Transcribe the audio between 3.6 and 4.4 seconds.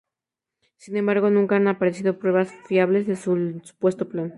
supuesto plan.